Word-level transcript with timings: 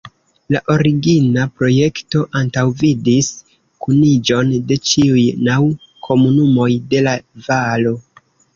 La 0.53 0.59
origina 0.75 1.43
projekto 1.59 2.21
antaŭvidis 2.39 3.29
kuniĝon 3.85 4.51
de 4.73 4.79
ĉiuj 4.89 5.29
naŭ 5.51 5.61
komunumoj 6.11 6.71
de 6.95 7.07
la 7.11 7.17
valo. 7.51 7.97